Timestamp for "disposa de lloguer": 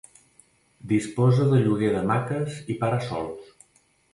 0.91-1.91